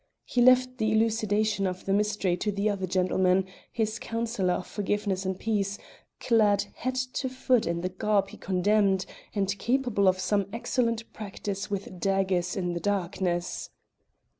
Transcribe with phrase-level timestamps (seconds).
[0.25, 3.45] He left the elucidation of the mystery to the other gentleman,
[3.77, 5.77] this counsellor of forgiveness and peace,
[6.19, 11.69] clad head to foot in the garb he contemned, and capable of some excellent practice
[11.69, 13.69] with daggers in the darkness.